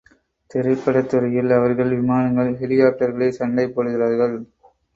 [0.51, 4.35] திரைப்படத் துறையில், அவர்கள் விமானங்கள் ஹெலிகாப்டர்களில் சண்டை போடுகிறார்கள்.